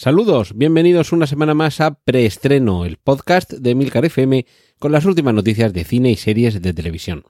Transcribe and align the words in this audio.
Saludos, 0.00 0.56
bienvenidos 0.56 1.12
una 1.12 1.26
semana 1.26 1.52
más 1.52 1.78
a 1.82 1.92
Preestreno, 1.92 2.86
el 2.86 2.96
podcast 2.96 3.52
de 3.52 3.74
Milcar 3.74 4.06
FM 4.06 4.46
con 4.78 4.92
las 4.92 5.04
últimas 5.04 5.34
noticias 5.34 5.74
de 5.74 5.84
cine 5.84 6.10
y 6.10 6.16
series 6.16 6.62
de 6.62 6.72
televisión. 6.72 7.24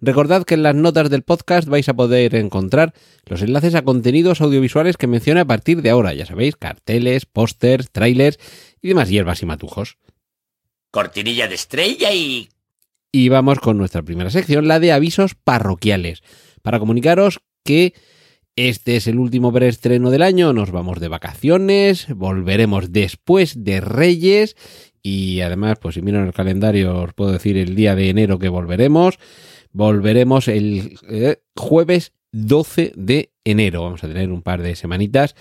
Recordad 0.00 0.44
que 0.44 0.54
en 0.54 0.62
las 0.62 0.74
notas 0.74 1.10
del 1.10 1.22
podcast 1.22 1.68
vais 1.68 1.86
a 1.90 1.92
poder 1.92 2.34
encontrar 2.34 2.94
los 3.26 3.42
enlaces 3.42 3.74
a 3.74 3.82
contenidos 3.82 4.40
audiovisuales 4.40 4.96
que 4.96 5.06
mencioné 5.06 5.40
a 5.40 5.44
partir 5.44 5.82
de 5.82 5.90
ahora, 5.90 6.14
ya 6.14 6.24
sabéis, 6.24 6.56
carteles, 6.56 7.26
pósters, 7.26 7.90
trailers 7.90 8.38
y 8.80 8.88
demás 8.88 9.10
hierbas 9.10 9.42
y 9.42 9.44
matujos. 9.44 9.98
Cortinilla 10.90 11.46
de 11.46 11.56
estrella 11.56 12.10
y... 12.14 12.48
Y 13.12 13.28
vamos 13.28 13.58
con 13.58 13.76
nuestra 13.76 14.02
primera 14.02 14.30
sección, 14.30 14.66
la 14.66 14.80
de 14.80 14.92
avisos 14.92 15.34
parroquiales, 15.34 16.22
para 16.62 16.78
comunicaros 16.78 17.40
que 17.64 17.92
este 18.56 18.96
es 18.96 19.06
el 19.06 19.18
último 19.18 19.52
preestreno 19.52 20.10
del 20.10 20.22
año, 20.22 20.52
nos 20.52 20.70
vamos 20.70 21.00
de 21.00 21.08
vacaciones, 21.08 22.06
volveremos 22.14 22.92
después 22.92 23.64
de 23.64 23.80
Reyes 23.80 24.56
y 25.06 25.42
además, 25.42 25.78
pues 25.80 25.96
si 25.96 26.02
miran 26.02 26.26
el 26.26 26.32
calendario 26.32 26.96
os 27.02 27.12
puedo 27.12 27.32
decir 27.32 27.58
el 27.58 27.74
día 27.74 27.94
de 27.94 28.08
enero 28.08 28.38
que 28.38 28.48
volveremos. 28.48 29.18
Volveremos 29.70 30.48
el 30.48 30.98
eh, 31.08 31.42
jueves 31.54 32.12
12 32.32 32.92
de 32.96 33.30
enero. 33.44 33.82
Vamos 33.82 34.02
a 34.02 34.08
tener 34.08 34.32
un 34.32 34.40
par 34.40 34.62
de 34.62 34.76
semanitas 34.76 35.34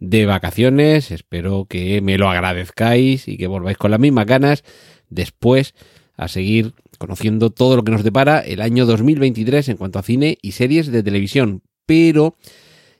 de 0.00 0.26
vacaciones. 0.26 1.12
Espero 1.12 1.66
que 1.66 2.00
me 2.00 2.18
lo 2.18 2.28
agradezcáis 2.28 3.28
y 3.28 3.36
que 3.36 3.46
volváis 3.46 3.78
con 3.78 3.92
las 3.92 4.00
mismas 4.00 4.26
ganas 4.26 4.64
después 5.10 5.74
a 6.16 6.26
seguir 6.26 6.72
conociendo 6.98 7.50
todo 7.50 7.76
lo 7.76 7.84
que 7.84 7.92
nos 7.92 8.02
depara 8.02 8.40
el 8.40 8.60
año 8.62 8.84
2023 8.84 9.68
en 9.68 9.76
cuanto 9.76 10.00
a 10.00 10.02
cine 10.02 10.38
y 10.42 10.52
series 10.52 10.88
de 10.88 11.02
televisión 11.04 11.62
pero 11.86 12.36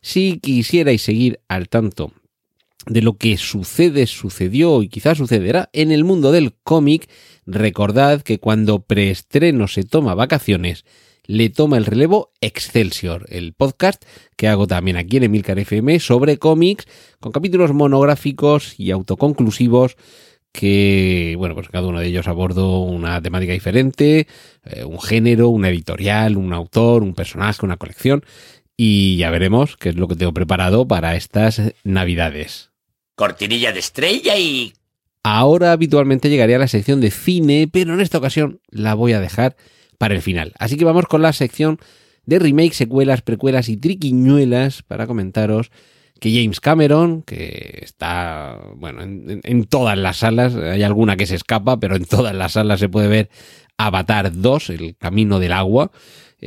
si 0.00 0.38
quisierais 0.40 1.02
seguir 1.02 1.40
al 1.48 1.68
tanto 1.68 2.12
de 2.86 3.02
lo 3.02 3.16
que 3.16 3.36
sucede, 3.36 4.06
sucedió 4.06 4.82
y 4.82 4.88
quizás 4.88 5.18
sucederá 5.18 5.70
en 5.72 5.90
el 5.90 6.04
mundo 6.04 6.32
del 6.32 6.54
cómic, 6.62 7.08
recordad 7.46 8.22
que 8.22 8.38
cuando 8.38 8.80
preestreno 8.80 9.68
se 9.68 9.84
toma 9.84 10.14
vacaciones, 10.14 10.84
le 11.26 11.48
toma 11.48 11.78
el 11.78 11.86
relevo 11.86 12.32
Excelsior, 12.42 13.26
el 13.30 13.54
podcast 13.54 14.04
que 14.36 14.48
hago 14.48 14.66
también 14.66 14.98
aquí 14.98 15.16
en 15.16 15.24
Emilcar 15.24 15.58
FM 15.58 15.98
sobre 16.00 16.38
cómics, 16.38 16.86
con 17.20 17.32
capítulos 17.32 17.72
monográficos 17.72 18.78
y 18.78 18.90
autoconclusivos 18.90 19.96
que, 20.52 21.34
bueno, 21.36 21.56
pues 21.56 21.68
cada 21.68 21.88
uno 21.88 21.98
de 21.98 22.06
ellos 22.06 22.28
abordo 22.28 22.78
una 22.78 23.20
temática 23.20 23.52
diferente, 23.52 24.28
eh, 24.64 24.84
un 24.84 25.00
género, 25.00 25.48
una 25.48 25.68
editorial, 25.68 26.36
un 26.36 26.52
autor, 26.52 27.02
un 27.02 27.14
personaje, 27.14 27.66
una 27.66 27.76
colección, 27.76 28.22
y 28.76 29.16
ya 29.16 29.30
veremos 29.30 29.76
qué 29.76 29.90
es 29.90 29.96
lo 29.96 30.08
que 30.08 30.16
tengo 30.16 30.34
preparado 30.34 30.86
para 30.86 31.16
estas 31.16 31.60
navidades. 31.84 32.70
Cortinilla 33.14 33.72
de 33.72 33.78
estrella 33.78 34.36
y... 34.36 34.72
Ahora 35.22 35.72
habitualmente 35.72 36.28
llegaría 36.28 36.56
a 36.56 36.60
la 36.60 36.68
sección 36.68 37.00
de 37.00 37.10
cine, 37.10 37.68
pero 37.72 37.94
en 37.94 38.00
esta 38.00 38.18
ocasión 38.18 38.60
la 38.68 38.94
voy 38.94 39.14
a 39.14 39.20
dejar 39.20 39.56
para 39.96 40.14
el 40.14 40.20
final. 40.20 40.52
Así 40.58 40.76
que 40.76 40.84
vamos 40.84 41.06
con 41.06 41.22
la 41.22 41.32
sección 41.32 41.78
de 42.26 42.38
remake, 42.38 42.74
secuelas, 42.74 43.22
precuelas 43.22 43.68
y 43.68 43.76
triquiñuelas 43.76 44.82
para 44.82 45.06
comentaros 45.06 45.70
que 46.20 46.32
James 46.34 46.60
Cameron, 46.60 47.22
que 47.22 47.80
está, 47.82 48.58
bueno, 48.76 49.02
en, 49.02 49.40
en, 49.42 49.64
todas 49.64 49.98
las 49.98 50.18
salas, 50.18 50.54
hay 50.54 50.82
alguna 50.82 51.16
que 51.16 51.26
se 51.26 51.34
escapa, 51.34 51.78
pero 51.78 51.96
en 51.96 52.04
todas 52.04 52.34
las 52.34 52.52
salas 52.52 52.80
se 52.80 52.88
puede 52.88 53.08
ver 53.08 53.30
Avatar 53.76 54.32
2, 54.32 54.70
El 54.70 54.96
Camino 54.96 55.38
del 55.38 55.52
Agua, 55.52 55.90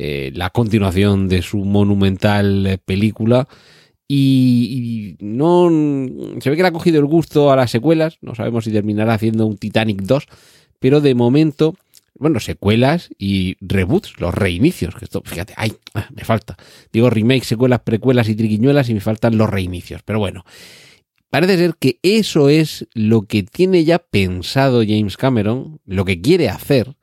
eh, 0.00 0.30
la 0.32 0.50
continuación 0.50 1.26
de 1.26 1.42
su 1.42 1.58
monumental 1.64 2.64
eh, 2.68 2.78
película. 2.78 3.48
Y, 4.06 5.16
no 5.18 5.68
se 6.40 6.50
ve 6.50 6.56
que 6.56 6.62
le 6.62 6.68
ha 6.68 6.72
cogido 6.72 7.00
el 7.00 7.06
gusto 7.06 7.50
a 7.50 7.56
las 7.56 7.72
secuelas. 7.72 8.18
No 8.20 8.36
sabemos 8.36 8.64
si 8.64 8.70
terminará 8.70 9.14
haciendo 9.14 9.44
un 9.44 9.58
Titanic 9.58 10.02
2, 10.02 10.26
pero 10.78 11.00
de 11.00 11.16
momento, 11.16 11.74
bueno, 12.14 12.38
secuelas 12.38 13.10
y 13.18 13.56
reboots, 13.60 14.20
los 14.20 14.32
reinicios. 14.32 14.94
Que 14.94 15.06
esto, 15.06 15.20
fíjate, 15.24 15.54
ay, 15.56 15.72
ah, 15.94 16.08
me 16.14 16.22
falta. 16.22 16.56
Digo 16.92 17.10
remakes, 17.10 17.48
secuelas, 17.48 17.80
precuelas 17.80 18.28
y 18.28 18.36
triquiñuelas 18.36 18.88
y 18.90 18.94
me 18.94 19.00
faltan 19.00 19.36
los 19.36 19.50
reinicios. 19.50 20.02
Pero 20.04 20.20
bueno, 20.20 20.44
parece 21.28 21.58
ser 21.58 21.74
que 21.74 21.98
eso 22.04 22.48
es 22.48 22.86
lo 22.94 23.22
que 23.22 23.42
tiene 23.42 23.82
ya 23.82 23.98
pensado 23.98 24.84
James 24.86 25.16
Cameron, 25.16 25.80
lo 25.86 26.04
que 26.04 26.20
quiere 26.20 26.48
hacer 26.48 26.94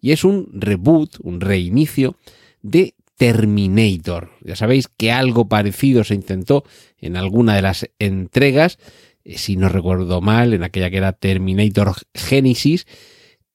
y 0.00 0.12
es 0.12 0.24
un 0.24 0.48
reboot, 0.52 1.16
un 1.22 1.40
reinicio 1.40 2.16
de 2.62 2.94
Terminator. 3.16 4.30
Ya 4.42 4.56
sabéis 4.56 4.88
que 4.88 5.12
algo 5.12 5.46
parecido 5.46 6.04
se 6.04 6.14
intentó 6.14 6.64
en 6.98 7.18
alguna 7.18 7.54
de 7.54 7.62
las 7.62 7.86
entregas, 7.98 8.78
eh, 9.24 9.36
si 9.36 9.56
no 9.56 9.68
recuerdo 9.68 10.22
mal, 10.22 10.54
en 10.54 10.62
aquella 10.62 10.88
que 10.88 10.96
era 10.96 11.12
Terminator 11.12 11.94
Genesis, 12.14 12.86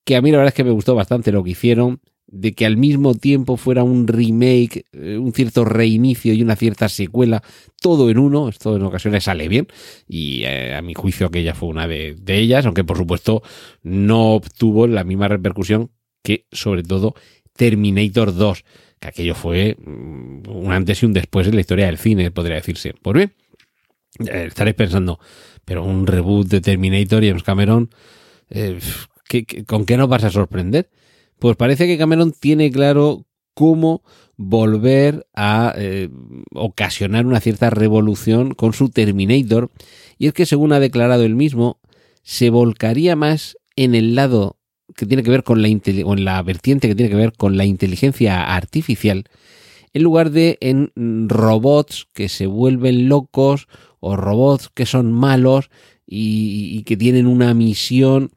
que 0.03 0.15
a 0.15 0.21
mí 0.21 0.29
la 0.29 0.37
verdad 0.37 0.49
es 0.49 0.55
que 0.55 0.63
me 0.63 0.69
gustó 0.69 0.93
bastante 0.93 1.31
lo 1.31 1.43
que 1.43 1.49
hicieron, 1.49 1.99
de 2.27 2.53
que 2.53 2.67
al 2.67 2.77
mismo 2.77 3.15
tiempo 3.15 3.57
fuera 3.57 3.83
un 3.83 4.07
remake, 4.07 4.85
eh, 4.93 5.17
un 5.17 5.33
cierto 5.33 5.65
reinicio 5.65 6.33
y 6.33 6.43
una 6.43 6.55
cierta 6.55 6.87
secuela, 6.87 7.41
todo 7.81 8.11
en 8.11 8.19
uno, 8.19 8.49
esto 8.49 8.75
en 8.75 8.83
ocasiones 8.83 9.23
sale 9.23 9.47
bien, 9.47 9.67
y 10.07 10.43
eh, 10.43 10.75
a 10.75 10.81
mi 10.83 10.93
juicio 10.93 11.25
aquella 11.25 11.55
fue 11.55 11.69
una 11.69 11.87
de, 11.87 12.15
de 12.19 12.37
ellas, 12.37 12.67
aunque 12.67 12.83
por 12.83 12.97
supuesto 12.97 13.41
no 13.81 14.33
obtuvo 14.33 14.85
la 14.85 15.03
misma 15.03 15.27
repercusión 15.27 15.89
que 16.25 16.47
sobre 16.51 16.83
todo 16.83 17.15
Terminator 17.55 18.35
2, 18.35 18.65
que 18.99 19.07
aquello 19.07 19.35
fue 19.35 19.77
mm, 19.79 20.49
un 20.49 20.71
antes 20.73 21.01
y 21.01 21.05
un 21.05 21.13
después 21.13 21.47
en 21.47 21.55
la 21.55 21.61
historia 21.61 21.85
del 21.85 21.99
cine, 21.99 22.31
podría 22.31 22.55
decirse. 22.55 22.93
Por 23.01 23.15
bien, 23.15 23.33
eh, 24.19 24.45
estaréis 24.47 24.75
pensando, 24.75 25.19
pero 25.63 25.83
un 25.83 26.07
reboot 26.07 26.47
de 26.47 26.59
Terminator 26.59 27.23
y 27.23 27.29
James 27.29 27.43
Cameron, 27.43 27.89
eh, 28.49 28.79
con 29.67 29.85
qué 29.85 29.97
nos 29.97 30.09
vas 30.09 30.23
a 30.23 30.31
sorprender? 30.31 30.89
Pues 31.39 31.55
parece 31.55 31.87
que 31.87 31.97
Cameron 31.97 32.33
tiene 32.33 32.71
claro 32.71 33.25
cómo 33.53 34.03
volver 34.35 35.27
a 35.33 35.73
eh, 35.77 36.09
ocasionar 36.53 37.25
una 37.25 37.39
cierta 37.39 37.69
revolución 37.69 38.53
con 38.53 38.73
su 38.73 38.89
Terminator, 38.89 39.69
y 40.17 40.27
es 40.27 40.33
que 40.33 40.45
según 40.45 40.73
ha 40.73 40.79
declarado 40.79 41.23
él 41.23 41.35
mismo, 41.35 41.79
se 42.23 42.49
volcaría 42.49 43.15
más 43.15 43.57
en 43.75 43.93
el 43.93 44.15
lado 44.15 44.57
que 44.95 45.05
tiene 45.05 45.23
que 45.23 45.31
ver 45.31 45.43
con 45.43 45.61
la, 45.61 45.67
en 45.67 46.25
la 46.25 46.41
vertiente 46.41 46.87
que 46.87 46.95
tiene 46.95 47.09
que 47.09 47.17
ver 47.17 47.33
con 47.33 47.57
la 47.57 47.65
inteligencia 47.65 48.55
artificial, 48.55 49.25
en 49.93 50.03
lugar 50.03 50.31
de 50.31 50.57
en 50.61 50.91
robots 51.29 52.07
que 52.13 52.29
se 52.29 52.47
vuelven 52.47 53.07
locos 53.07 53.67
o 53.99 54.15
robots 54.15 54.69
que 54.73 54.85
son 54.85 55.11
malos 55.11 55.69
y, 56.05 56.77
y 56.77 56.83
que 56.83 56.97
tienen 56.97 57.27
una 57.27 57.53
misión, 57.53 58.31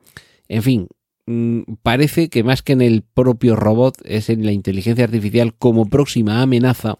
en 0.48 0.62
fin, 0.62 0.88
mm, 1.26 1.62
parece 1.82 2.28
que 2.28 2.44
más 2.44 2.62
que 2.62 2.72
en 2.72 2.82
el 2.82 3.02
propio 3.02 3.56
robot 3.56 3.96
es 4.04 4.30
en 4.30 4.44
la 4.44 4.52
inteligencia 4.52 5.04
artificial 5.04 5.54
como 5.54 5.88
próxima 5.88 6.42
amenaza 6.42 6.98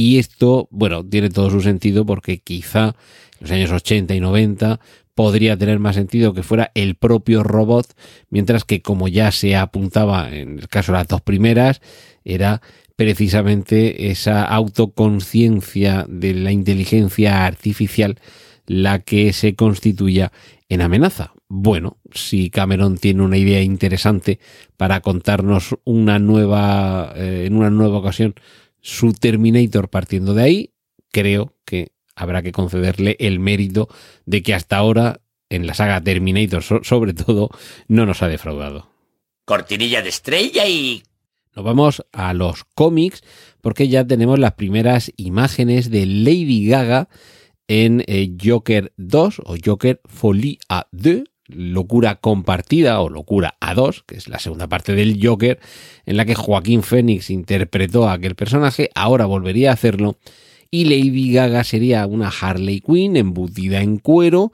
y 0.00 0.18
esto, 0.18 0.66
bueno, 0.70 1.04
tiene 1.04 1.28
todo 1.28 1.50
su 1.50 1.60
sentido 1.60 2.06
porque 2.06 2.38
quizá 2.38 2.86
en 2.86 3.40
los 3.40 3.50
años 3.50 3.70
80 3.70 4.14
y 4.14 4.20
90 4.20 4.80
podría 5.14 5.58
tener 5.58 5.78
más 5.78 5.96
sentido 5.96 6.32
que 6.32 6.42
fuera 6.42 6.72
el 6.74 6.94
propio 6.94 7.42
robot, 7.42 7.86
mientras 8.30 8.64
que 8.64 8.80
como 8.80 9.08
ya 9.08 9.30
se 9.30 9.56
apuntaba 9.56 10.34
en 10.34 10.58
el 10.58 10.68
caso 10.68 10.92
de 10.92 10.98
las 10.98 11.08
dos 11.08 11.20
primeras, 11.20 11.82
era 12.24 12.62
precisamente 12.96 14.10
esa 14.10 14.42
autoconciencia 14.44 16.06
de 16.08 16.32
la 16.32 16.50
inteligencia 16.50 17.44
artificial 17.44 18.18
la 18.66 19.00
que 19.00 19.34
se 19.34 19.54
constituya 19.54 20.32
en 20.70 20.80
amenaza. 20.80 21.34
Bueno, 21.46 21.98
si 22.10 22.48
Cameron 22.48 22.96
tiene 22.96 23.22
una 23.22 23.36
idea 23.36 23.60
interesante 23.60 24.38
para 24.78 25.02
contarnos 25.02 25.76
una 25.84 26.18
nueva, 26.18 27.12
eh, 27.16 27.44
en 27.46 27.54
una 27.54 27.68
nueva 27.68 27.98
ocasión, 27.98 28.34
su 28.80 29.12
Terminator 29.12 29.88
partiendo 29.88 30.34
de 30.34 30.42
ahí, 30.42 30.70
creo 31.10 31.54
que 31.64 31.92
habrá 32.14 32.42
que 32.42 32.52
concederle 32.52 33.16
el 33.18 33.40
mérito 33.40 33.88
de 34.26 34.42
que 34.42 34.54
hasta 34.54 34.76
ahora, 34.76 35.20
en 35.48 35.66
la 35.66 35.74
saga 35.74 36.00
Terminator 36.00 36.62
sobre 36.62 37.14
todo, 37.14 37.50
no 37.88 38.06
nos 38.06 38.22
ha 38.22 38.28
defraudado. 38.28 38.90
Cortinilla 39.44 40.02
de 40.02 40.08
estrella 40.08 40.66
y... 40.66 41.02
Nos 41.56 41.64
vamos 41.64 42.04
a 42.12 42.32
los 42.32 42.64
cómics 42.74 43.22
porque 43.60 43.88
ya 43.88 44.06
tenemos 44.06 44.38
las 44.38 44.52
primeras 44.52 45.12
imágenes 45.16 45.90
de 45.90 46.06
Lady 46.06 46.66
Gaga 46.68 47.08
en 47.66 48.04
eh, 48.06 48.32
Joker 48.42 48.92
2 48.96 49.42
o 49.44 49.56
Joker 49.64 50.00
Folie 50.04 50.58
à 50.68 50.86
2, 50.92 51.24
Locura 51.52 52.16
Compartida 52.16 53.00
o 53.00 53.08
Locura 53.08 53.56
A2, 53.60 54.04
que 54.06 54.16
es 54.16 54.28
la 54.28 54.38
segunda 54.38 54.68
parte 54.68 54.94
del 54.94 55.18
Joker, 55.24 55.58
en 56.06 56.16
la 56.16 56.24
que 56.24 56.34
Joaquín 56.34 56.82
Phoenix 56.82 57.30
interpretó 57.30 58.08
a 58.08 58.14
aquel 58.14 58.34
personaje, 58.34 58.90
ahora 58.94 59.26
volvería 59.26 59.70
a 59.70 59.74
hacerlo, 59.74 60.18
y 60.70 60.84
Lady 60.84 61.32
Gaga 61.32 61.64
sería 61.64 62.06
una 62.06 62.28
Harley 62.28 62.80
Quinn 62.80 63.16
embutida 63.16 63.82
en 63.82 63.98
cuero, 63.98 64.52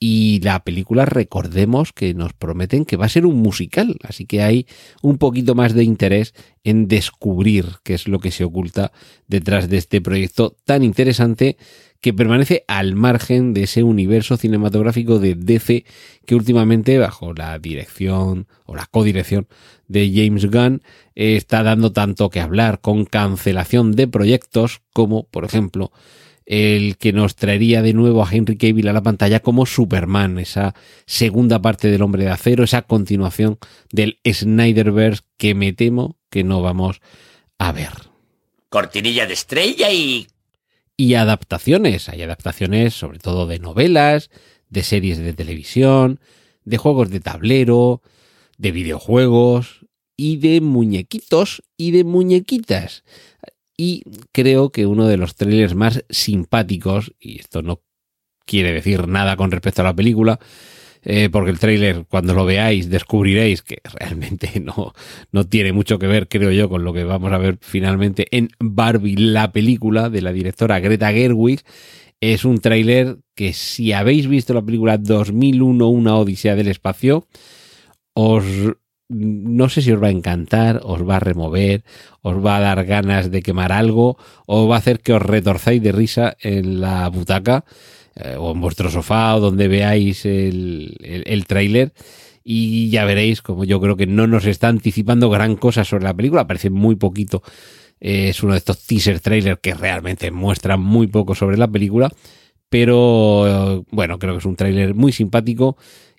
y 0.00 0.40
la 0.44 0.62
película 0.62 1.06
recordemos 1.06 1.92
que 1.92 2.14
nos 2.14 2.32
prometen 2.32 2.84
que 2.84 2.96
va 2.96 3.06
a 3.06 3.10
ser 3.10 3.26
un 3.26 3.36
musical, 3.36 3.96
así 4.02 4.26
que 4.26 4.42
hay 4.42 4.66
un 5.02 5.18
poquito 5.18 5.56
más 5.56 5.74
de 5.74 5.82
interés 5.82 6.34
en 6.62 6.86
descubrir 6.86 7.66
qué 7.82 7.94
es 7.94 8.06
lo 8.06 8.20
que 8.20 8.30
se 8.30 8.44
oculta 8.44 8.92
detrás 9.26 9.68
de 9.68 9.78
este 9.78 10.00
proyecto 10.00 10.56
tan 10.64 10.84
interesante 10.84 11.56
que 12.00 12.14
permanece 12.14 12.64
al 12.68 12.94
margen 12.94 13.54
de 13.54 13.64
ese 13.64 13.82
universo 13.82 14.36
cinematográfico 14.36 15.18
de 15.18 15.34
DC 15.34 15.84
que 16.26 16.34
últimamente 16.34 16.98
bajo 16.98 17.34
la 17.34 17.58
dirección 17.58 18.46
o 18.66 18.76
la 18.76 18.86
codirección 18.86 19.48
de 19.88 20.12
James 20.14 20.50
Gunn 20.50 20.82
está 21.14 21.62
dando 21.62 21.92
tanto 21.92 22.30
que 22.30 22.40
hablar 22.40 22.80
con 22.80 23.04
cancelación 23.04 23.92
de 23.92 24.06
proyectos 24.06 24.82
como 24.92 25.24
por 25.24 25.44
ejemplo 25.44 25.92
el 26.48 26.96
que 26.96 27.12
nos 27.12 27.36
traería 27.36 27.82
de 27.82 27.92
nuevo 27.92 28.24
a 28.24 28.28
Henry 28.32 28.56
Cavill 28.56 28.88
a 28.88 28.94
la 28.94 29.02
pantalla 29.02 29.40
como 29.40 29.66
Superman, 29.66 30.38
esa 30.38 30.74
segunda 31.04 31.60
parte 31.60 31.88
del 31.88 32.00
Hombre 32.00 32.24
de 32.24 32.30
Acero, 32.30 32.64
esa 32.64 32.82
continuación 32.82 33.58
del 33.92 34.18
Snyderverse 34.26 35.24
que 35.36 35.54
me 35.54 35.74
temo 35.74 36.16
que 36.30 36.44
no 36.44 36.62
vamos 36.62 37.02
a 37.58 37.72
ver. 37.72 37.90
Cortinilla 38.70 39.26
de 39.26 39.34
estrella 39.34 39.90
y... 39.92 40.26
Y 41.00 41.14
adaptaciones, 41.14 42.08
hay 42.08 42.22
adaptaciones 42.22 42.92
sobre 42.92 43.20
todo 43.20 43.46
de 43.46 43.60
novelas, 43.60 44.30
de 44.68 44.82
series 44.82 45.18
de 45.18 45.32
televisión, 45.32 46.18
de 46.64 46.76
juegos 46.76 47.08
de 47.08 47.20
tablero, 47.20 48.02
de 48.56 48.72
videojuegos 48.72 49.86
y 50.16 50.38
de 50.38 50.60
muñequitos 50.60 51.62
y 51.76 51.92
de 51.92 52.02
muñequitas. 52.02 53.04
Y 53.76 54.02
creo 54.32 54.70
que 54.70 54.86
uno 54.86 55.06
de 55.06 55.18
los 55.18 55.36
trailers 55.36 55.76
más 55.76 56.04
simpáticos, 56.10 57.14
y 57.20 57.38
esto 57.38 57.62
no 57.62 57.80
quiere 58.44 58.72
decir 58.72 59.06
nada 59.06 59.36
con 59.36 59.52
respecto 59.52 59.82
a 59.82 59.84
la 59.84 59.94
película, 59.94 60.40
eh, 61.02 61.28
porque 61.30 61.50
el 61.50 61.58
trailer 61.58 62.04
cuando 62.08 62.34
lo 62.34 62.44
veáis 62.44 62.90
descubriréis 62.90 63.62
que 63.62 63.78
realmente 63.98 64.60
no, 64.60 64.92
no 65.32 65.44
tiene 65.44 65.72
mucho 65.72 65.98
que 65.98 66.06
ver, 66.06 66.28
creo 66.28 66.50
yo, 66.50 66.68
con 66.68 66.84
lo 66.84 66.92
que 66.92 67.04
vamos 67.04 67.32
a 67.32 67.38
ver 67.38 67.58
finalmente 67.60 68.26
en 68.30 68.50
Barbie, 68.58 69.16
la 69.16 69.52
película 69.52 70.10
de 70.10 70.22
la 70.22 70.32
directora 70.32 70.80
Greta 70.80 71.12
Gerwig. 71.12 71.62
Es 72.20 72.44
un 72.44 72.58
tráiler 72.58 73.18
que 73.36 73.52
si 73.52 73.92
habéis 73.92 74.26
visto 74.26 74.52
la 74.52 74.62
película 74.62 74.98
2001, 74.98 75.88
una 75.88 76.16
odisea 76.16 76.56
del 76.56 76.66
espacio, 76.66 77.28
os 78.12 78.44
no 79.08 79.68
sé 79.68 79.80
si 79.80 79.92
os 79.92 80.02
va 80.02 80.08
a 80.08 80.10
encantar, 80.10 80.80
os 80.84 81.08
va 81.08 81.16
a 81.16 81.20
remover, 81.20 81.82
os 82.20 82.44
va 82.44 82.58
a 82.58 82.60
dar 82.60 82.84
ganas 82.84 83.30
de 83.30 83.42
quemar 83.42 83.72
algo, 83.72 84.18
o 84.46 84.68
va 84.68 84.76
a 84.76 84.78
hacer 84.78 85.00
que 85.00 85.14
os 85.14 85.22
retorzáis 85.22 85.82
de 85.82 85.92
risa 85.92 86.36
en 86.40 86.80
la 86.80 87.08
butaca 87.08 87.64
eh, 88.18 88.36
o 88.38 88.52
en 88.52 88.60
vuestro 88.60 88.90
sofá 88.90 89.36
o 89.36 89.40
donde 89.40 89.68
veáis 89.68 90.24
el, 90.26 90.96
el, 91.00 91.46
tráiler 91.46 91.92
y 92.42 92.90
ya 92.90 93.04
veréis 93.04 93.42
como 93.42 93.64
yo 93.64 93.80
creo 93.80 93.96
que 93.96 94.06
no 94.06 94.26
nos 94.26 94.44
está 94.46 94.68
anticipando 94.68 95.30
gran 95.30 95.56
cosa 95.56 95.84
sobre 95.84 96.04
la 96.04 96.14
película, 96.14 96.46
parece 96.46 96.70
muy 96.70 96.96
poquito. 96.96 97.42
Eh, 98.00 98.30
es 98.30 98.42
uno 98.42 98.52
de 98.52 98.58
estos 98.58 98.84
teaser 98.86 99.20
trailers 99.20 99.60
que 99.60 99.74
realmente 99.74 100.30
muestran 100.30 100.80
muy 100.80 101.06
poco 101.06 101.34
sobre 101.34 101.56
la 101.56 101.68
película, 101.68 102.10
pero 102.68 103.84
bueno, 103.90 104.18
creo 104.18 104.34
que 104.34 104.38
es 104.38 104.46
un 104.46 104.56
tráiler 104.56 104.94
muy 104.94 105.12
simpático 105.12 105.76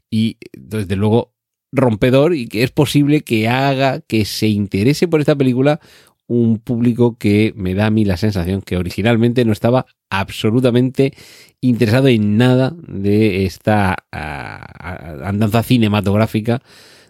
y 0.10 0.38
desde 0.54 0.96
luego 0.96 1.34
rompedor 1.72 2.34
y 2.34 2.48
que 2.48 2.63
es 2.63 2.72
posible 2.72 3.22
que 3.22 3.48
haga 3.48 4.01
que 4.01 4.25
se 4.25 4.48
interese 4.48 5.07
por 5.07 5.19
esta 5.19 5.36
película 5.36 5.80
un 6.29 6.59
público 6.59 7.17
que 7.17 7.53
me 7.55 7.73
da 7.73 7.87
a 7.87 7.89
mí 7.89 8.05
la 8.05 8.15
sensación 8.15 8.61
que 8.61 8.77
originalmente 8.77 9.43
no 9.45 9.51
estaba 9.51 9.87
absolutamente 10.11 11.13
interesado 11.59 12.07
en 12.07 12.37
nada 12.37 12.75
de 12.87 13.45
esta 13.45 13.97
uh, 14.13 15.23
andanza 15.25 15.63
cinematográfica 15.63 16.61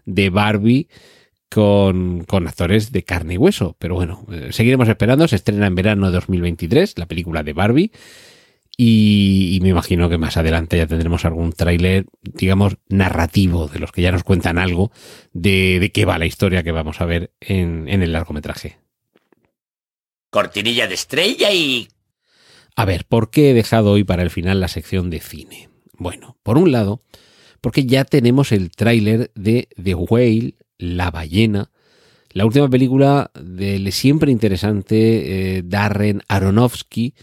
de 0.06 0.30
Barbie 0.30 0.88
con, 1.50 2.24
con, 2.24 2.48
actores 2.48 2.94
de 2.94 3.04
carne 3.04 3.34
y 3.34 3.38
hueso. 3.38 3.76
Pero 3.78 3.96
bueno, 3.96 4.26
eh, 4.32 4.50
seguiremos 4.52 4.88
esperando. 4.88 5.28
Se 5.28 5.36
estrena 5.36 5.68
en 5.68 5.76
verano 5.76 6.08
de 6.08 6.14
2023 6.14 6.98
la 6.98 7.06
película 7.06 7.44
de 7.44 7.54
Barbie. 7.54 7.92
Y, 8.78 9.60
me 9.62 9.68
imagino 9.68 10.10
que 10.10 10.18
más 10.18 10.38
adelante 10.38 10.78
ya 10.78 10.88
tendremos 10.88 11.26
algún 11.26 11.52
tráiler, 11.52 12.06
digamos, 12.22 12.78
narrativo, 12.88 13.68
de 13.68 13.80
los 13.80 13.92
que 13.92 14.02
ya 14.02 14.14
nos 14.14 14.24
cuentan 14.24 14.58
algo 14.58 14.92
de, 15.34 15.80
de 15.82 15.92
qué 15.92 16.06
va 16.06 16.18
la 16.18 16.26
historia 16.26 16.64
que 16.64 16.72
vamos 16.72 17.02
a 17.02 17.06
ver 17.06 17.34
en, 17.42 17.90
en 17.90 18.02
el 18.02 18.14
largometraje. 18.14 18.78
Cortinilla 20.30 20.88
de 20.88 20.94
estrella 20.94 21.52
y... 21.52 21.88
A 22.76 22.86
ver, 22.86 23.06
¿por 23.06 23.30
qué 23.30 23.52
he 23.52 23.54
dejado 23.54 23.92
hoy 23.92 24.04
para 24.04 24.24
el 24.24 24.30
final 24.30 24.60
la 24.60 24.68
sección 24.68 25.10
de 25.10 25.20
cine? 25.20 25.70
Bueno, 25.94 26.38
por 26.44 26.58
un 26.58 26.72
lado, 26.72 27.04
porque 27.62 27.86
ya 27.86 28.06
tenemos 28.06 28.52
el 28.52 28.72
tráiler 28.72 29.32
de 29.36 29.68
The 29.82 29.96
Whale, 29.96 30.56
La 30.78 31.12
ballena, 31.12 31.72
la 32.32 32.46
última 32.46 32.70
película 32.70 33.32
del 33.42 33.92
siempre 33.92 34.32
interesante 34.32 35.58
eh, 35.58 35.64
Darren 35.66 36.22
Aronofsky, 36.28 37.16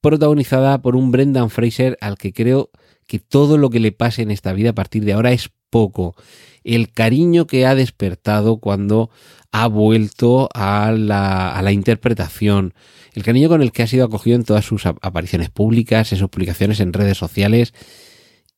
protagonizada 0.00 0.80
por 0.80 0.96
un 0.96 1.10
Brendan 1.10 1.50
Fraser 1.50 1.98
al 2.00 2.16
que 2.16 2.32
creo 2.32 2.70
que 3.06 3.18
todo 3.18 3.58
lo 3.58 3.70
que 3.70 3.80
le 3.80 3.92
pase 3.92 4.22
en 4.22 4.30
esta 4.30 4.52
vida 4.52 4.70
a 4.70 4.74
partir 4.74 5.04
de 5.04 5.12
ahora 5.12 5.32
es 5.32 5.50
poco. 5.70 6.14
El 6.62 6.92
cariño 6.92 7.46
que 7.46 7.66
ha 7.66 7.74
despertado 7.74 8.58
cuando 8.58 9.10
ha 9.52 9.66
vuelto 9.66 10.48
a 10.54 10.92
la, 10.92 11.54
a 11.54 11.62
la 11.62 11.72
interpretación, 11.72 12.74
el 13.12 13.22
cariño 13.22 13.48
con 13.48 13.62
el 13.62 13.72
que 13.72 13.82
ha 13.82 13.86
sido 13.86 14.06
acogido 14.06 14.36
en 14.36 14.44
todas 14.44 14.64
sus 14.64 14.86
apariciones 14.86 15.50
públicas, 15.50 16.12
en 16.12 16.18
sus 16.18 16.28
publicaciones 16.28 16.80
en 16.80 16.92
redes 16.92 17.18
sociales 17.18 17.74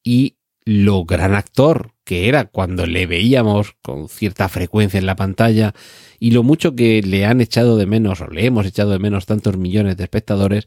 y 0.03 0.37
lo 0.67 1.05
gran 1.05 1.35
actor 1.35 1.93
que 2.05 2.29
era 2.29 2.45
cuando 2.45 2.87
le 2.87 3.07
veíamos 3.07 3.77
con 3.83 4.09
cierta 4.09 4.49
frecuencia 4.49 4.99
en 4.99 5.07
la 5.07 5.17
pantalla 5.17 5.75
y 6.19 6.33
lo 6.33 6.43
mucho 6.43 6.75
que 6.75 7.03
le 7.03 7.25
han 7.25 7.41
echado 7.41 7.77
de 7.77 7.87
menos 7.87 8.21
o 8.21 8.29
le 8.29 8.47
hemos 8.47 8.67
echado 8.67 8.91
de 8.91 8.99
menos 8.99 9.27
tantos 9.27 9.57
millones 9.57 9.97
de 9.97 10.05
espectadores 10.05 10.67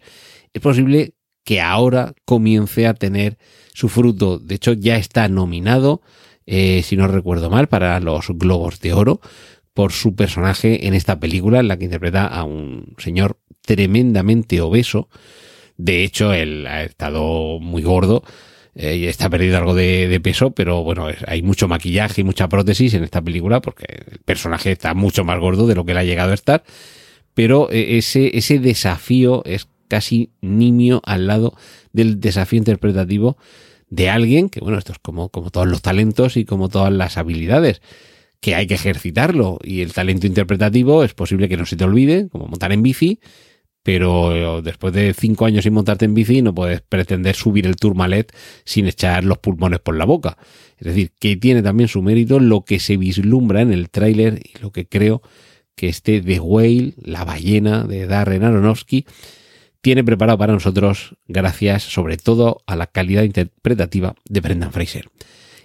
es 0.53 0.61
posible 0.61 1.15
que 1.43 1.61
ahora 1.61 2.13
comience 2.25 2.87
a 2.87 2.93
tener 2.93 3.37
su 3.73 3.89
fruto. 3.89 4.39
De 4.39 4.55
hecho, 4.55 4.73
ya 4.73 4.97
está 4.97 5.27
nominado, 5.27 6.01
eh, 6.45 6.81
si 6.83 6.97
no 6.97 7.07
recuerdo 7.07 7.49
mal, 7.49 7.67
para 7.67 7.99
los 7.99 8.27
Globos 8.29 8.79
de 8.79 8.93
Oro 8.93 9.21
por 9.73 9.93
su 9.93 10.15
personaje 10.15 10.87
en 10.87 10.93
esta 10.93 11.19
película 11.19 11.59
en 11.59 11.69
la 11.69 11.77
que 11.77 11.85
interpreta 11.85 12.27
a 12.27 12.43
un 12.43 12.95
señor 12.97 13.39
tremendamente 13.61 14.59
obeso. 14.61 15.09
De 15.77 16.03
hecho, 16.03 16.33
él 16.33 16.67
ha 16.67 16.83
estado 16.83 17.59
muy 17.61 17.83
gordo 17.83 18.23
eh, 18.75 18.97
y 18.97 19.05
está 19.05 19.29
perdiendo 19.29 19.57
algo 19.57 19.75
de, 19.75 20.07
de, 20.09 20.19
peso, 20.19 20.51
pero 20.51 20.83
bueno, 20.83 21.07
hay 21.25 21.41
mucho 21.41 21.67
maquillaje 21.67 22.21
y 22.21 22.23
mucha 22.25 22.49
prótesis 22.49 22.93
en 22.93 23.03
esta 23.03 23.21
película 23.21 23.61
porque 23.61 23.85
el 24.11 24.19
personaje 24.19 24.71
está 24.73 24.93
mucho 24.93 25.23
más 25.23 25.39
gordo 25.39 25.67
de 25.67 25.75
lo 25.75 25.85
que 25.85 25.93
él 25.93 25.97
ha 25.99 26.03
llegado 26.03 26.31
a 26.31 26.35
estar. 26.35 26.63
Pero 27.33 27.71
eh, 27.71 27.97
ese, 27.97 28.37
ese 28.37 28.59
desafío 28.59 29.43
es 29.45 29.69
casi 29.89 30.31
nimio 30.39 31.01
al 31.03 31.27
lado 31.27 31.53
del 31.91 32.21
desafío 32.21 32.59
interpretativo 32.59 33.37
de 33.89 34.09
alguien 34.09 34.49
que, 34.49 34.61
bueno, 34.61 34.77
esto 34.77 34.93
es 34.93 34.99
como, 34.99 35.29
como 35.29 35.49
todos 35.49 35.67
los 35.67 35.81
talentos 35.81 36.37
y 36.37 36.45
como 36.45 36.69
todas 36.69 36.93
las 36.93 37.17
habilidades, 37.17 37.81
que 38.39 38.55
hay 38.55 38.67
que 38.67 38.75
ejercitarlo. 38.75 39.59
Y 39.63 39.81
el 39.81 39.91
talento 39.91 40.27
interpretativo 40.27 41.03
es 41.03 41.13
posible 41.13 41.49
que 41.49 41.57
no 41.57 41.65
se 41.65 41.75
te 41.75 41.83
olvide, 41.83 42.29
como 42.29 42.47
montar 42.47 42.71
en 42.71 42.83
bici, 42.83 43.19
pero 43.83 44.61
después 44.61 44.93
de 44.93 45.13
cinco 45.13 45.45
años 45.45 45.63
sin 45.63 45.73
montarte 45.73 46.05
en 46.05 46.13
bici 46.13 46.41
no 46.41 46.53
puedes 46.53 46.81
pretender 46.81 47.35
subir 47.35 47.65
el 47.65 47.75
Tourmalet 47.75 48.31
sin 48.65 48.87
echar 48.87 49.23
los 49.23 49.39
pulmones 49.39 49.79
por 49.79 49.95
la 49.95 50.05
boca. 50.05 50.37
Es 50.77 50.85
decir, 50.85 51.11
que 51.19 51.35
tiene 51.37 51.63
también 51.63 51.89
su 51.89 52.01
mérito 52.01 52.39
lo 52.39 52.63
que 52.63 52.79
se 52.79 52.97
vislumbra 52.97 53.61
en 53.61 53.73
el 53.73 53.89
tráiler 53.89 54.39
y 54.43 54.61
lo 54.61 54.71
que 54.71 54.87
creo 54.87 55.21
que 55.75 55.87
este 55.87 56.21
The 56.21 56.39
Whale, 56.39 56.93
la 57.01 57.23
ballena 57.23 57.85
de 57.85 58.05
Darren 58.05 58.43
Aronofsky, 58.43 59.05
tiene 59.81 60.03
preparado 60.03 60.37
para 60.37 60.53
nosotros 60.53 61.15
gracias 61.27 61.83
sobre 61.83 62.17
todo 62.17 62.63
a 62.65 62.75
la 62.75 62.87
calidad 62.87 63.23
interpretativa 63.23 64.15
de 64.25 64.41
Brendan 64.41 64.71
Fraser. 64.71 65.09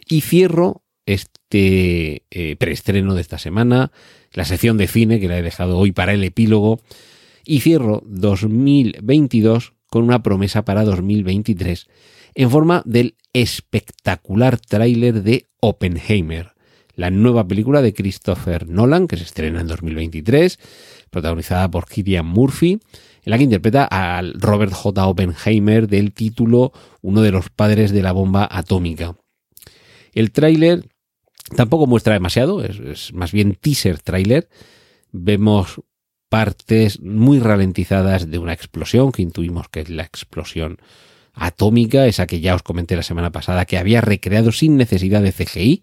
Y 0.06 0.20
cierro 0.20 0.82
este 1.06 2.24
eh, 2.30 2.56
preestreno 2.56 3.14
de 3.14 3.20
esta 3.20 3.38
semana, 3.38 3.92
la 4.32 4.44
sección 4.44 4.78
de 4.78 4.86
cine 4.86 5.20
que 5.20 5.28
la 5.28 5.38
he 5.38 5.42
dejado 5.42 5.78
hoy 5.78 5.92
para 5.92 6.12
el 6.12 6.24
epílogo, 6.24 6.80
y 7.44 7.60
cierro 7.60 8.02
2022 8.06 9.74
con 9.88 10.04
una 10.04 10.22
promesa 10.22 10.64
para 10.64 10.84
2023 10.84 11.88
en 12.34 12.50
forma 12.50 12.82
del 12.84 13.16
espectacular 13.32 14.58
tráiler 14.58 15.22
de 15.22 15.46
Oppenheimer, 15.60 16.53
la 16.96 17.10
nueva 17.10 17.46
película 17.46 17.82
de 17.82 17.94
Christopher 17.94 18.68
Nolan 18.68 19.08
que 19.08 19.16
se 19.16 19.24
estrena 19.24 19.60
en 19.60 19.66
2023, 19.66 20.58
protagonizada 21.10 21.70
por 21.70 21.86
Killian 21.86 22.26
Murphy 22.26 22.80
en 23.24 23.30
la 23.30 23.38
que 23.38 23.44
interpreta 23.44 23.84
al 23.84 24.34
Robert 24.34 24.72
J. 24.72 25.06
Oppenheimer 25.06 25.88
del 25.88 26.12
título 26.12 26.72
Uno 27.00 27.22
de 27.22 27.30
los 27.30 27.48
padres 27.50 27.90
de 27.90 28.02
la 28.02 28.12
bomba 28.12 28.46
atómica. 28.50 29.16
El 30.12 30.30
tráiler 30.30 30.84
tampoco 31.56 31.86
muestra 31.86 32.14
demasiado, 32.14 32.62
es, 32.62 32.78
es 32.78 33.12
más 33.14 33.32
bien 33.32 33.56
teaser 33.60 33.98
tráiler. 33.98 34.48
Vemos 35.10 35.80
partes 36.28 37.00
muy 37.00 37.38
ralentizadas 37.38 38.30
de 38.30 38.38
una 38.38 38.52
explosión 38.52 39.12
que 39.12 39.22
intuimos 39.22 39.68
que 39.68 39.80
es 39.80 39.88
la 39.88 40.02
explosión 40.02 40.78
atómica, 41.32 42.06
esa 42.06 42.26
que 42.26 42.40
ya 42.40 42.54
os 42.54 42.62
comenté 42.62 42.96
la 42.96 43.02
semana 43.02 43.32
pasada, 43.32 43.64
que 43.64 43.78
había 43.78 44.00
recreado 44.00 44.52
sin 44.52 44.76
necesidad 44.76 45.22
de 45.22 45.32
CGI 45.32 45.82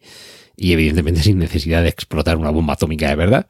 y 0.55 0.73
evidentemente 0.73 1.21
sin 1.23 1.37
necesidad 1.37 1.83
de 1.83 1.89
explotar 1.89 2.37
una 2.37 2.51
bomba 2.51 2.73
atómica 2.73 3.09
de 3.09 3.15
verdad. 3.15 3.47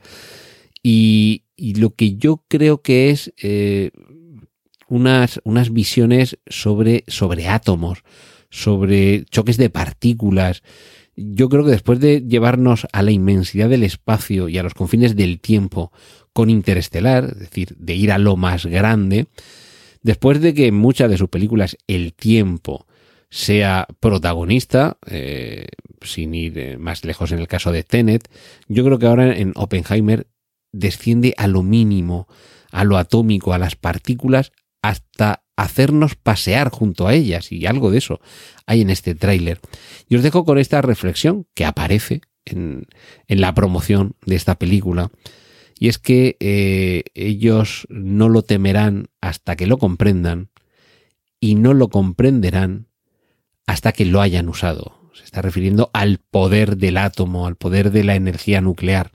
Y, 0.83 1.43
y 1.55 1.75
lo 1.75 1.91
que 1.91 2.15
yo 2.15 2.43
creo 2.47 2.81
que 2.81 3.11
es 3.11 3.33
eh, 3.41 3.91
unas, 4.91 5.39
unas 5.45 5.71
visiones 5.71 6.37
sobre, 6.47 7.05
sobre 7.07 7.47
átomos, 7.47 8.03
sobre 8.49 9.23
choques 9.25 9.57
de 9.57 9.69
partículas. 9.69 10.63
Yo 11.15 11.47
creo 11.47 11.63
que 11.63 11.71
después 11.71 11.99
de 11.99 12.21
llevarnos 12.27 12.87
a 12.91 13.01
la 13.01 13.11
inmensidad 13.11 13.69
del 13.69 13.83
espacio 13.83 14.49
y 14.49 14.57
a 14.57 14.63
los 14.63 14.73
confines 14.73 15.15
del 15.15 15.39
tiempo 15.39 15.93
con 16.33 16.49
Interestelar, 16.49 17.25
es 17.25 17.39
decir, 17.39 17.75
de 17.77 17.95
ir 17.95 18.11
a 18.11 18.17
lo 18.17 18.35
más 18.35 18.65
grande, 18.65 19.27
después 20.01 20.41
de 20.41 20.53
que 20.53 20.67
en 20.67 20.75
muchas 20.75 21.09
de 21.09 21.17
sus 21.17 21.29
películas 21.29 21.77
el 21.87 22.13
tiempo 22.13 22.85
sea 23.31 23.87
protagonista, 24.01 24.97
eh, 25.07 25.67
sin 26.01 26.35
ir 26.35 26.59
eh, 26.59 26.77
más 26.77 27.05
lejos 27.05 27.31
en 27.31 27.39
el 27.39 27.47
caso 27.47 27.71
de 27.71 27.83
Tenet, 27.83 28.29
yo 28.67 28.83
creo 28.83 28.99
que 28.99 29.07
ahora 29.07 29.35
en 29.35 29.53
Oppenheimer 29.55 30.27
desciende 30.73 31.33
a 31.37 31.47
lo 31.47 31.63
mínimo, 31.63 32.27
a 32.71 32.83
lo 32.83 32.97
atómico, 32.97 33.53
a 33.53 33.57
las 33.57 33.77
partículas, 33.77 34.51
hasta 34.81 35.43
hacernos 35.55 36.15
pasear 36.15 36.71
junto 36.71 37.07
a 37.07 37.13
ellas, 37.13 37.53
y 37.53 37.65
algo 37.65 37.89
de 37.89 37.99
eso 37.99 38.19
hay 38.65 38.81
en 38.81 38.89
este 38.89 39.15
tráiler. 39.15 39.61
Y 40.09 40.17
os 40.17 40.23
dejo 40.23 40.43
con 40.43 40.57
esta 40.57 40.81
reflexión 40.81 41.47
que 41.53 41.63
aparece 41.63 42.21
en, 42.43 42.85
la 43.27 43.53
promoción 43.53 44.15
de 44.25 44.35
esta 44.35 44.59
película, 44.59 45.09
y 45.79 45.87
es 45.87 45.99
que 45.99 46.35
eh, 46.41 47.03
ellos 47.13 47.87
no 47.89 48.27
lo 48.27 48.41
temerán 48.41 49.07
hasta 49.21 49.55
que 49.55 49.67
lo 49.67 49.77
comprendan, 49.77 50.49
y 51.39 51.55
no 51.55 51.73
lo 51.73 51.87
comprenderán 51.89 52.90
hasta 53.71 53.93
que 53.93 54.03
lo 54.03 54.19
hayan 54.19 54.49
usado. 54.49 54.99
Se 55.13 55.23
está 55.23 55.41
refiriendo 55.41 55.89
al 55.93 56.17
poder 56.17 56.75
del 56.75 56.97
átomo, 56.97 57.47
al 57.47 57.55
poder 57.55 57.91
de 57.91 58.03
la 58.03 58.15
energía 58.15 58.59
nuclear. 58.59 59.11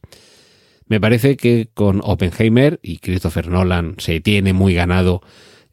Me 0.86 0.98
parece 0.98 1.36
que 1.36 1.68
con 1.74 2.00
Oppenheimer 2.02 2.80
y 2.82 2.98
Christopher 2.98 3.48
Nolan 3.48 3.96
se 3.98 4.20
tiene 4.20 4.54
muy 4.54 4.72
ganado 4.72 5.20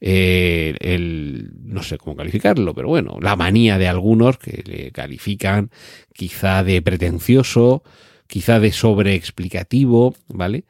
eh, 0.01 0.75
el, 0.81 1.51
no 1.63 1.81
sé 1.81 1.97
cómo 1.97 2.17
calificarlo, 2.17 2.73
pero 2.73 2.89
bueno, 2.89 3.19
la 3.21 3.37
manía 3.37 3.77
de 3.77 3.87
algunos 3.87 4.37
que 4.37 4.63
le 4.65 4.91
califican 4.91 5.69
quizá 6.13 6.61
de 6.63 6.81
pretencioso, 6.81 7.83
quizá 8.27 8.59
de 8.59 8.73
sobreexplicativo, 8.73 10.13
¿vale? 10.27 10.65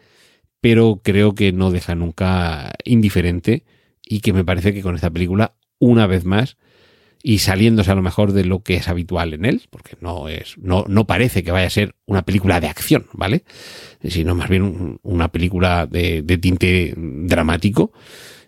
Pero 0.61 1.01
creo 1.03 1.33
que 1.33 1.51
no 1.51 1.71
deja 1.71 1.95
nunca 1.95 2.73
indiferente 2.85 3.65
y 4.05 4.19
que 4.19 4.33
me 4.33 4.45
parece 4.45 4.71
que 4.71 4.83
con 4.83 4.93
esta 4.93 5.09
película, 5.09 5.55
una 5.79 6.05
vez 6.05 6.25
más, 6.25 6.57
y 7.25 7.39
saliéndose 7.39 7.89
a 7.89 7.95
lo 7.95 8.01
mejor 8.01 8.33
de 8.33 8.43
lo 8.43 8.63
que 8.63 8.75
es 8.75 8.89
habitual 8.89 9.33
en 9.33 9.45
él, 9.45 9.61
porque 9.69 9.95
no 10.01 10.27
es, 10.27 10.57
no, 10.57 10.83
no 10.89 11.07
parece 11.07 11.41
que 11.41 11.51
vaya 11.51 11.67
a 11.67 11.71
ser 11.71 11.95
una 12.05 12.23
película 12.23 12.59
de 12.59 12.67
acción, 12.67 13.07
¿vale? 13.13 13.45
Sino 14.03 14.35
más 14.35 14.49
bien 14.49 14.99
una 15.01 15.29
película 15.29 15.87
de, 15.87 16.21
de 16.21 16.37
tinte 16.37 16.93
dramático 16.97 17.93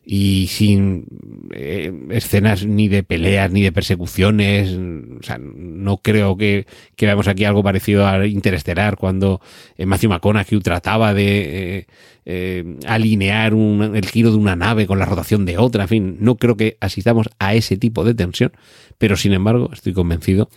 y 0.05 0.47
sin 0.47 1.07
eh, 1.51 1.91
escenas 2.11 2.65
ni 2.65 2.87
de 2.87 3.03
peleas 3.03 3.51
ni 3.51 3.63
de 3.63 3.71
persecuciones. 3.71 4.71
O 4.71 5.23
sea, 5.23 5.39
no 5.39 5.97
creo 5.97 6.37
que, 6.37 6.67
que 6.95 7.05
veamos 7.07 7.27
aquí 7.27 7.43
algo 7.45 7.63
parecido 7.63 8.07
a 8.07 8.25
Interestelar 8.27 8.97
cuando 8.97 9.41
eh, 9.77 9.85
Matthew 9.85 10.11
McConaughey 10.11 10.59
trataba 10.59 11.13
de 11.13 11.77
eh, 11.77 11.87
eh, 12.25 12.77
alinear 12.87 13.53
un, 13.53 13.95
el 13.95 14.05
giro 14.07 14.31
de 14.31 14.37
una 14.37 14.55
nave 14.55 14.87
con 14.87 14.99
la 14.99 15.05
rotación 15.05 15.45
de 15.45 15.57
otra. 15.57 15.83
En 15.83 15.89
fin, 15.89 16.17
no 16.19 16.37
creo 16.37 16.57
que 16.57 16.77
asistamos 16.81 17.29
a 17.39 17.55
ese 17.55 17.77
tipo 17.77 18.03
de 18.03 18.13
tensión, 18.13 18.51
pero 18.97 19.15
sin 19.15 19.33
embargo 19.33 19.69
estoy 19.73 19.93
convencido 19.93 20.49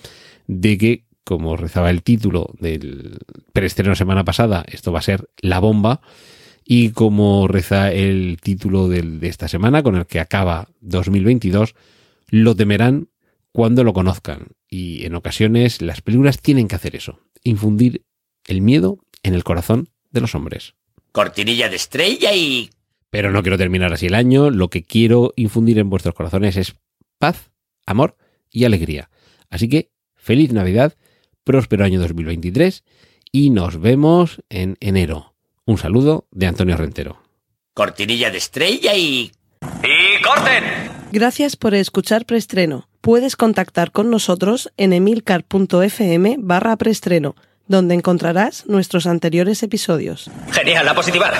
de 0.46 0.78
que, 0.78 1.04
como 1.24 1.56
rezaba 1.56 1.90
el 1.90 2.02
título 2.02 2.54
del 2.58 3.18
preestreno 3.52 3.94
semana 3.94 4.24
pasada, 4.24 4.64
esto 4.68 4.92
va 4.92 5.00
a 5.00 5.02
ser 5.02 5.28
la 5.40 5.58
bomba. 5.58 6.00
Y 6.70 6.90
como 6.90 7.48
reza 7.48 7.90
el 7.92 8.36
título 8.42 8.88
de 8.88 9.18
esta 9.22 9.48
semana, 9.48 9.82
con 9.82 9.96
el 9.96 10.04
que 10.04 10.20
acaba 10.20 10.68
2022, 10.82 11.74
lo 12.28 12.54
temerán 12.54 13.08
cuando 13.52 13.84
lo 13.84 13.94
conozcan. 13.94 14.48
Y 14.68 15.06
en 15.06 15.14
ocasiones 15.14 15.80
las 15.80 16.02
películas 16.02 16.42
tienen 16.42 16.68
que 16.68 16.76
hacer 16.76 16.94
eso, 16.94 17.20
infundir 17.42 18.04
el 18.46 18.60
miedo 18.60 18.98
en 19.22 19.32
el 19.32 19.44
corazón 19.44 19.88
de 20.10 20.20
los 20.20 20.34
hombres. 20.34 20.74
Cortinilla 21.12 21.70
de 21.70 21.76
estrella 21.76 22.34
y... 22.34 22.68
Pero 23.08 23.32
no 23.32 23.40
quiero 23.40 23.56
terminar 23.56 23.94
así 23.94 24.04
el 24.04 24.14
año, 24.14 24.50
lo 24.50 24.68
que 24.68 24.82
quiero 24.82 25.32
infundir 25.36 25.78
en 25.78 25.88
vuestros 25.88 26.14
corazones 26.14 26.58
es 26.58 26.76
paz, 27.18 27.50
amor 27.86 28.18
y 28.50 28.64
alegría. 28.64 29.08
Así 29.48 29.70
que 29.70 29.90
feliz 30.16 30.52
Navidad, 30.52 30.98
próspero 31.44 31.86
año 31.86 31.98
2023 31.98 32.84
y 33.32 33.48
nos 33.48 33.80
vemos 33.80 34.42
en 34.50 34.76
enero. 34.80 35.37
Un 35.68 35.76
saludo 35.76 36.24
de 36.30 36.46
Antonio 36.46 36.78
Rentero. 36.78 37.20
Cortinilla 37.74 38.30
de 38.30 38.38
estrella 38.38 38.94
y... 38.94 39.30
¡Y 39.82 40.22
corten! 40.22 40.64
Gracias 41.12 41.56
por 41.56 41.74
escuchar 41.74 42.24
Preestreno. 42.24 42.88
Puedes 43.02 43.36
contactar 43.36 43.92
con 43.92 44.08
nosotros 44.08 44.72
en 44.78 44.94
emilcar.fm 44.94 46.36
barra 46.38 46.74
preestreno, 46.76 47.36
donde 47.66 47.94
encontrarás 47.94 48.64
nuestros 48.64 49.06
anteriores 49.06 49.62
episodios. 49.62 50.30
Genial, 50.52 50.86
la 50.86 50.94
positivar. 50.94 51.34